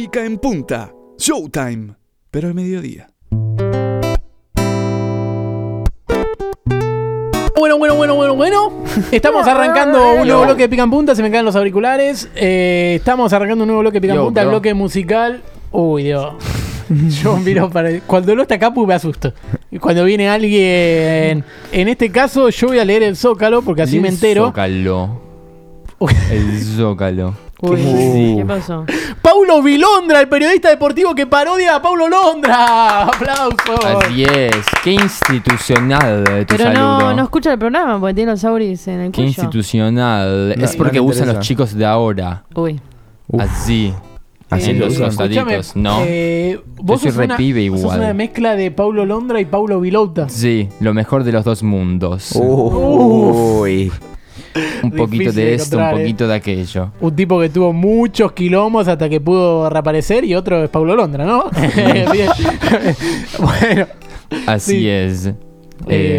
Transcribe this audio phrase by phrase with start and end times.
[0.00, 0.94] Pica en punta.
[1.18, 1.94] Showtime.
[2.30, 3.10] Pero al mediodía.
[7.54, 8.72] Bueno, bueno, bueno, bueno, bueno.
[9.12, 11.14] Estamos arrancando un nuevo bloque de Pica en Punta.
[11.14, 12.30] Se me caen los auriculares.
[12.34, 14.52] Eh, estamos arrancando un nuevo bloque de Pica en Yo, Punta, bro.
[14.52, 15.42] bloque musical.
[15.70, 16.32] Uy, Dios.
[17.22, 18.00] Yo miro para.
[18.00, 19.34] Cuando no está Capu me asusto.
[19.70, 21.44] Y cuando viene alguien.
[21.72, 24.46] En este caso, yo voy a leer el Zócalo porque así El me entero.
[24.46, 25.20] Zócalo.
[26.30, 27.34] El Zócalo.
[27.60, 28.36] Uy.
[28.38, 28.86] ¿qué pasó?
[29.40, 33.04] Paulo Vilondra, el periodista deportivo que parodia a Paulo Londra.
[33.06, 33.84] ¡Aplausos!
[34.04, 34.54] Así es.
[34.84, 37.14] Qué institucional eh, tu Pero no, saludo.
[37.14, 39.28] no escucha el programa porque tiene los auris en el Qué cuello.
[39.28, 40.54] institucional.
[40.58, 41.32] No, es porque usan interesa.
[41.38, 42.44] los chicos de ahora.
[42.54, 42.80] Uy.
[43.28, 43.40] Uf.
[43.40, 43.94] Así.
[44.50, 45.74] Así en lo los costaditos.
[45.74, 46.00] No.
[46.04, 47.98] eh, vos soy sos re una, pibe sos igual.
[48.00, 50.28] una mezcla de Paulo Londra y Paulo Vilota.
[50.28, 52.32] Sí, lo mejor de los dos mundos.
[52.34, 53.90] Uy.
[54.82, 55.90] un poquito de esto, un eh.
[55.92, 56.90] poquito de aquello.
[57.00, 61.24] Un tipo que tuvo muchos quilombos hasta que pudo reaparecer y otro es Paulo Londra,
[61.24, 61.44] ¿no?
[63.38, 63.86] Bueno,
[64.46, 64.88] Así Sí.
[64.88, 65.26] es.
[65.26, 65.34] eh,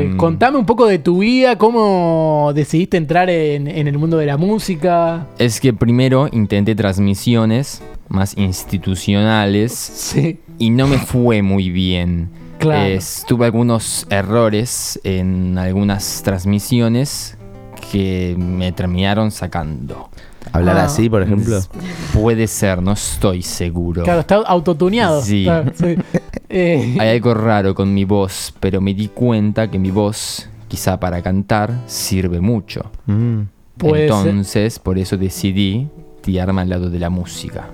[0.03, 4.25] Em, contame un poco de tu vida, cómo decidiste entrar en, en el mundo de
[4.25, 5.27] la música.
[5.37, 12.29] Es que primero intenté transmisiones más institucionales Sí, y no me fue muy bien.
[12.59, 12.99] claro.
[13.27, 17.37] Tuve algunos errores en algunas transmisiones
[17.91, 20.09] que me terminaron sacando.
[20.53, 20.85] Hablar Ah.
[20.85, 21.59] así, por ejemplo.
[22.13, 24.03] Puede ser, no estoy seguro.
[24.03, 25.21] Claro, está autotuneado.
[25.21, 25.43] Sí.
[25.43, 25.95] Claro, sí.
[26.49, 30.99] Eh, Hay algo raro con mi voz, pero me di cuenta que mi voz, quizá
[30.99, 32.89] para cantar, sirve mucho.
[33.07, 33.41] Mm.
[33.79, 33.95] Ser.
[33.97, 35.87] Entonces, por eso decidí
[36.21, 37.67] tirarme al lado de la música.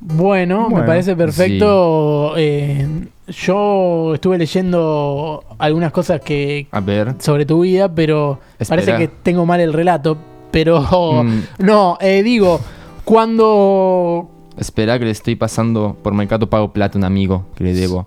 [0.00, 2.34] Bueno, me parece perfecto.
[2.36, 2.86] Eh,
[3.28, 7.14] yo estuve leyendo algunas cosas que A ver.
[7.20, 8.82] sobre tu vida, pero Espera.
[8.82, 10.16] parece que tengo mal el relato.
[10.50, 10.80] Pero
[11.24, 11.42] Mm.
[11.58, 12.60] no, eh, digo,
[13.04, 17.74] cuando Espera que le estoy pasando por Mercado Pago Plata a un amigo que le
[17.74, 18.04] debo.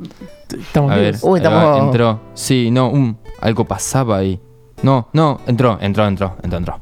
[0.49, 1.17] estamos A ver.
[1.21, 2.19] Uy, estamos- entró.
[2.35, 4.39] Sí, no, um, algo pasaba ahí.
[4.81, 6.79] No, no, entró, entró, entró, entró, entró.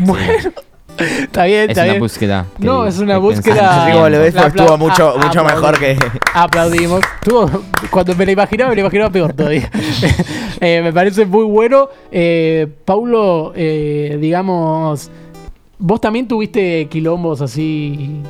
[0.00, 0.50] Bueno,
[0.98, 2.00] está bien, Es está una bien.
[2.02, 2.46] búsqueda.
[2.58, 5.44] que- No, es una que búsqueda- Así como lo ves, pues, estuvo mucho, a- mucho
[5.44, 5.96] mejor que.
[6.34, 7.00] Aplaudimos.
[7.22, 9.70] Estuvo- cuando me la imaginaba, me la imaginaba peor todavía.
[10.60, 11.88] Eh, me parece muy bueno.
[12.10, 15.08] Eh, Paulo, eh, digamos,
[15.78, 18.20] vos también tuviste quilombos así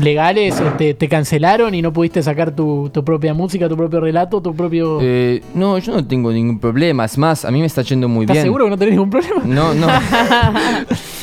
[0.00, 4.40] legales, te, te cancelaron y no pudiste sacar tu, tu propia música, tu propio relato,
[4.40, 4.98] tu propio...
[5.00, 7.04] Eh, no, yo no tengo ningún problema.
[7.04, 8.44] Es más, a mí me está yendo muy ¿Estás bien.
[8.46, 9.42] seguro que no tenés ningún problema?
[9.44, 9.86] No, no.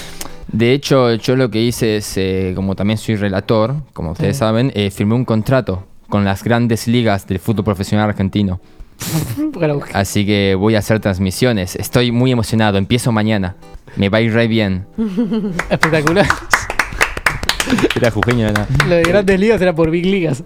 [0.56, 4.40] De hecho, yo lo que hice es, eh, como también soy relator, como ustedes Sí.
[4.40, 8.62] saben, eh, firmé un contrato con las grandes ligas del fútbol profesional argentino.
[9.94, 11.76] Así que voy a hacer transmisiones.
[11.76, 12.78] Estoy muy emocionado.
[12.78, 13.56] Empiezo mañana.
[13.98, 14.86] Me va a ir re bien.
[15.70, 16.26] Espectacular.
[17.96, 18.66] Era jujeño, ¿no?
[18.88, 20.44] Lo de grandes ligas era por big ligas.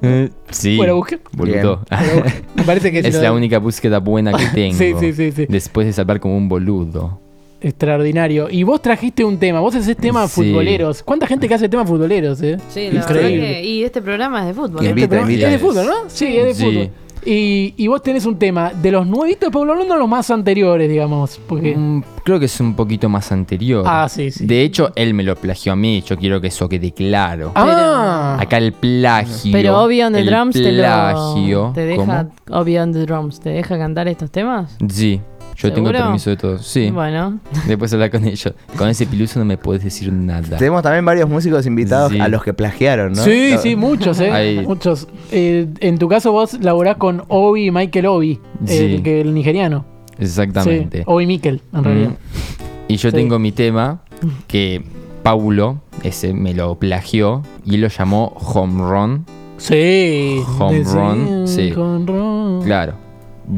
[0.50, 0.78] Sí.
[0.78, 1.19] Buena búsqueda.
[1.34, 1.84] Boludo.
[1.90, 2.24] Pero
[2.56, 4.78] me parece que Es la única búsqueda buena que tengo.
[4.78, 5.46] Sí, sí, sí, sí.
[5.50, 7.19] Después de salvar como un boludo.
[7.62, 8.47] Extraordinario.
[8.50, 10.42] Y vos trajiste un tema, vos haces temas Sí.
[10.44, 11.03] futboleros.
[11.03, 12.58] ¿Cuánta gente que hace temas futboleros, eh?
[12.70, 13.38] Sí, la Increíble.
[13.40, 14.78] verdad que- Y este programa es de fútbol.
[14.80, 15.46] Pero invita.
[15.47, 15.94] Es de fútbol, ¿no?
[16.08, 16.64] Sí, es de Sí.
[16.66, 16.90] fútbol.
[17.25, 20.31] Y, y vos tenés un tema de los nuevitos de Pablo Londra o los más
[20.31, 21.38] anteriores, digamos.
[21.50, 21.75] Porque.
[21.75, 23.84] Mm, creo que es un poquito más anterior.
[23.86, 24.46] Ah, sí, sí.
[24.46, 26.02] De hecho, él me lo plagió a mí.
[26.08, 27.52] Yo quiero que eso quede claro.
[27.56, 29.52] Ah, Acá el plagio.
[29.52, 31.74] Pero Obi on the Drums te lo.
[31.74, 32.31] ¿Te deja ¿Cómo?
[32.62, 33.42] Obi on the Drums?
[33.42, 34.78] ¿Te deja cantar estos temas?
[34.88, 35.19] Sí.
[35.62, 36.06] Yo tengo ¿Seguro?
[36.06, 36.58] permiso de todo.
[36.59, 36.90] Sí.
[36.90, 37.40] Bueno.
[37.68, 38.53] Después hablar con ellos.
[38.78, 40.58] Con ese piluso no me puedes decir nada.
[40.58, 42.20] Tenemos también varios músicos invitados Sí.
[42.20, 43.24] a los que plagiaron, ¿no?
[43.24, 43.58] Sí, No.
[43.62, 44.64] sí, muchos, ¿eh?
[44.66, 45.08] Muchos.
[45.31, 48.78] Eh, en tu caso, vos laburás con Obi Michael Obi, Sí.
[48.78, 49.86] el, que- el nigeriano.
[50.18, 51.00] Exactamente.
[51.00, 52.09] Sí, Obi Mikel, en realidad.
[52.09, 52.14] Mm.
[52.88, 53.16] Y yo Sí.
[53.16, 54.02] tengo mi tema
[54.48, 54.81] que
[55.24, 59.25] Paulo, ese me lo plagió y él lo llamó Home Run.
[59.58, 60.40] Sí.
[60.58, 61.72] Home Sí, run, sí.
[61.75, 62.64] home run.
[62.64, 62.94] Claro.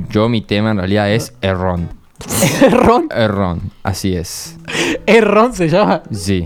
[0.09, 1.89] Yo mi tema en realidad es Erron.
[2.61, 3.07] Errón.
[3.15, 4.57] Erron, así es.
[5.05, 6.03] Errón se llama.
[6.11, 6.45] Sí.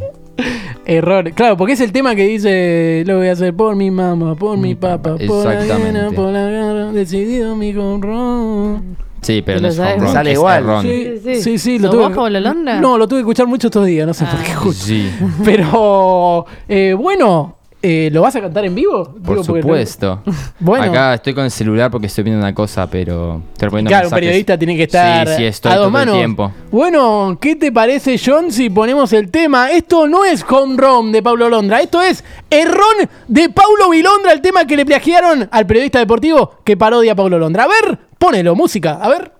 [0.85, 1.31] Error.
[1.33, 4.57] Claro, porque es el tema que dice: Lo voy a hacer por mi mamá, por
[4.57, 6.91] mi, Mi papá, papá, por la guerra, por la guerra.
[6.91, 8.81] Decidido mi home
[9.21, 10.11] Sí, pero ¿Te no es sabes?
[10.11, 10.63] Sale es igual.
[10.63, 10.81] Erron.
[10.83, 11.57] Sí, Sí, sí.
[11.57, 12.13] sí, lo ¿Sos tuve.
[12.15, 12.79] como la Londra?
[12.79, 14.43] No, lo tuve que escuchar mucho estos días, no sé por Ah.
[14.45, 14.85] qué justo.
[14.85, 15.09] Sí,
[15.43, 19.03] Pero eh, bueno, eh, ¿lo vas a cantar en vivo?
[19.23, 20.21] por Digo, porque- supuesto.
[20.59, 23.83] Bueno, Acá estoy con el celular porque estoy viendo una cosa, pero estoy claro, un
[23.83, 24.09] mensajes.
[24.13, 26.15] periodista tiene que estar Sí, sí, estoy a dos todo manos.
[26.15, 26.51] el tiempo.
[26.71, 29.69] Bueno, ¿qué te parece, John, si ponemos el tema?
[29.71, 34.41] Esto no es Home Run de Pablo Londra, esto es Errón de Paulo Vilondra, el
[34.41, 37.63] tema que le plagiaron al periodista deportivo que parodia a Pablo Londra.
[37.63, 39.31] A ver, ponelo, música, a ver.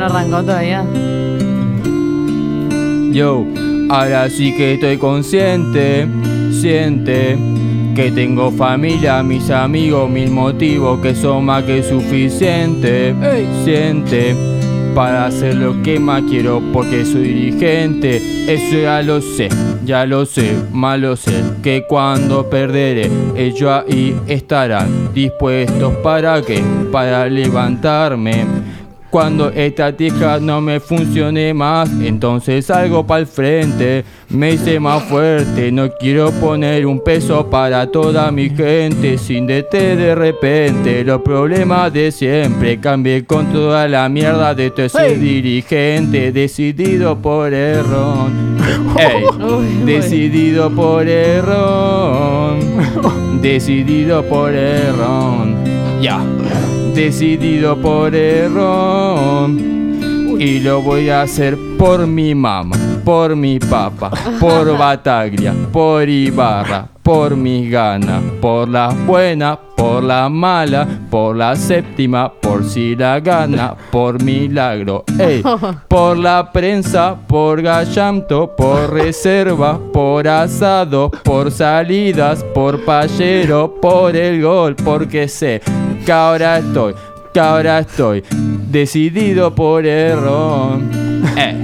[0.00, 0.84] No arrancó todavía.
[3.12, 3.44] Yo,
[3.90, 6.08] ahora sí que estoy consciente,
[6.52, 7.38] siente
[7.94, 13.14] que tengo familia, mis amigos, mil motivos que son más que suficiente.
[13.64, 14.34] Siente
[14.94, 18.22] para hacer lo que más quiero porque soy dirigente.
[18.52, 19.48] Eso ya lo sé,
[19.84, 21.42] ya lo sé, más lo sé.
[21.62, 28.46] Que cuando perderé, ellos ahí estarán dispuestos para qué, para levantarme.
[29.10, 34.04] Cuando esta tija no me funcione más, entonces salgo para el frente.
[34.28, 39.18] Me hice más fuerte, no quiero poner un peso para toda mi gente.
[39.18, 42.78] Sin dete de repente, los problemas de siempre.
[42.78, 45.16] Cambié con toda la mierda de todo ese Hey.
[45.16, 46.30] dirigente.
[46.30, 48.30] Decidido por error.
[48.96, 52.56] Ey, Uy, decidido por error.
[53.42, 55.48] Decidido por error.
[56.00, 56.20] Ya.
[56.94, 59.48] Decidido por error.
[60.38, 64.10] Y lo voy a hacer por mi mamá, por mi papá,
[64.40, 71.54] por Bataglia, por Ibarra, por mis ganas, por las buenas, por la mala, por la
[71.56, 75.42] séptima, por si la gana, por milagro, ey,
[75.88, 84.42] por la prensa, por gallanto, por reserva, por asado, por salidas, por payero, por el
[84.42, 85.60] gol, porque sé
[86.10, 86.94] que ahora estoy,
[87.32, 88.24] que ahora estoy
[88.68, 90.80] decidido por error.
[91.36, 91.54] Eh,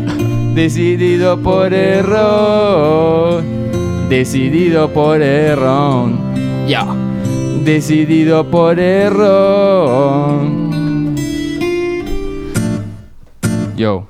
[0.54, 3.43] decidido por error.
[4.08, 6.12] Decidido por error.
[6.69, 6.87] Ya.
[7.64, 10.43] Decidido por error.
[13.76, 14.06] Yo,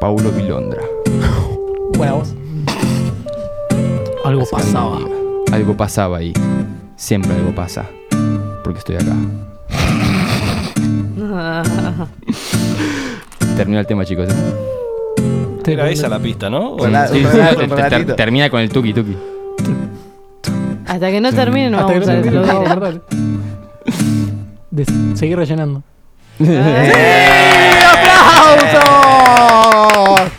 [0.00, 0.84] Paulo Vilondra.
[1.98, 2.34] Buena voz.
[4.24, 5.00] Algo pasaba.
[5.52, 6.32] Algo pasaba ahí.
[6.96, 7.84] Siempre algo pasa.
[8.74, 9.14] Porque estoy acá.
[13.56, 14.28] Termina el tema, chicos.
[14.28, 14.34] ¿eh?
[15.66, 16.76] Era esa la pista, ¿no?
[17.10, 17.66] Sí, sí, te-
[18.04, 19.16] te- termina con el tuki tuki.
[20.86, 22.12] Hasta que no termine no vamos a
[22.76, 23.00] dale.
[24.70, 25.82] De- seguir rellenando.
[26.40, 27.72] Eh.
[28.74, 30.30] ¡Aplausos!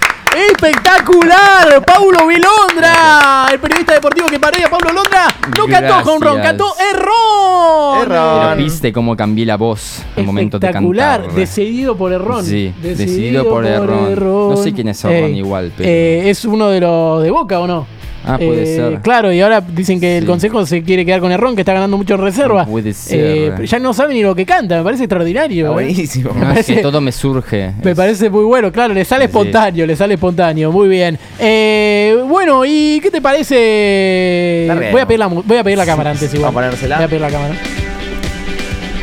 [0.52, 1.84] ¡Espectacular!
[1.86, 3.48] ¡Paulo Vilondra!
[3.52, 5.15] El periodista deportivo que parodia a Paulo Londra
[5.58, 6.44] no cantó Gracias.
[6.44, 8.04] cantó error.
[8.04, 8.08] Error.
[8.08, 11.36] Pero viste cómo cambié la voz al momento de Espectacular, cantar.
[11.40, 12.44] decidido por error.
[12.44, 14.22] Sí, decidido por error.
[14.22, 17.60] No sé quién es Errón Ey, igual, pero- eh, es uno de los de Boca,
[17.60, 17.86] ¿o no?
[18.28, 19.00] Ah, puede Eh, ser.
[19.02, 21.98] Claro, y ahora dicen que el consejo se quiere quedar con Errón, que está ganando
[21.98, 22.66] mucho en reserva.
[22.66, 23.20] Puede ser.
[23.62, 25.66] Eh, ya no sabe ni lo que canta, me parece extraordinario.
[25.66, 25.86] Está ¿eh?
[25.86, 26.32] buenísimo.
[26.34, 27.72] No, es parece- que todo me surge.
[27.84, 29.28] Me Es- parece muy bueno, claro, le sale Sí.
[29.28, 31.18] espontáneo, le sale espontáneo, muy bien.
[31.40, 34.68] Eh, bueno, ¿y qué te parece?
[34.92, 36.54] Voy a pedir la, voy a pedir la cámara antes igual.
[36.54, 36.96] Vamos a ponérsela.
[36.98, 37.56] Voy a pedir la cámara.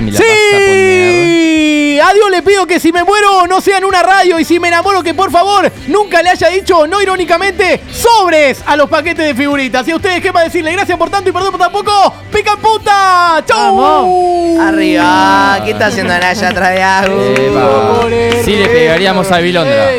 [0.00, 1.24] Me la vas a poner.
[1.24, 2.00] ¡Sí!
[2.00, 4.58] A Dios le pido que si me muero no sea en una radio y si
[4.58, 9.24] me enamoro que por favor nunca le haya dicho, no irónicamente, sobres a los paquetes
[9.24, 9.86] de figuritas.
[9.86, 10.72] Y a ustedes, ¿qué más decirle?
[10.72, 12.14] Gracias por tanto y perdón por tan poco.
[12.32, 13.42] ¡Pican puta!
[13.46, 14.60] ¡Chau!
[14.60, 15.60] Arriba.
[15.64, 19.90] ¿Qué está haciendo Naya atrás de Sí le pegaríamos a Vilondra.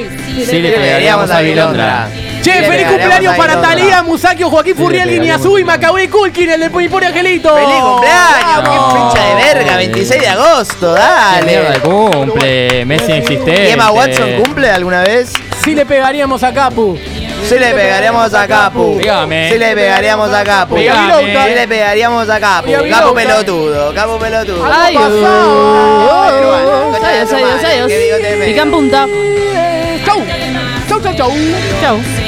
[0.46, 2.10] Sí le pegaríamos a Vilondra.
[2.44, 3.62] Che, feliz cumpleaños para.
[3.62, 5.10] Talía, Musakio, Joaquín Furriel.
[5.10, 7.56] Guiñazú y Macabre Kulkin, el del Pony Angelito.
[7.56, 8.63] ¡Feliz cumpleaños!
[8.63, 9.78] ¡Qué fecha de verga!
[9.78, 11.80] 26 de agosto, ¡Qué mierda de dale.
[11.80, 12.86] cumple!
[12.86, 13.69] Messi insistente.
[13.69, 15.31] ¿Y Emma Watson cumple alguna vez?
[15.63, 16.98] Sí le pegaríamos a Capu.
[17.48, 18.98] Sí le pegaríamos a Capu.
[18.98, 19.50] Pegame.
[19.50, 20.75] Sí le pegaríamos a Capu.
[20.75, 21.48] Pegame.
[21.48, 22.72] Sí le pegaríamos a Capu.
[22.89, 23.94] Capu pelotudo.
[23.94, 24.65] Capu pelotudo.
[24.70, 24.98] Ay,
[27.63, 28.46] de qué bigote feo.
[28.46, 29.08] Pican punta.
[30.06, 30.22] Chau.
[30.89, 31.32] Chau, chau, chau.
[31.82, 32.23] Chau.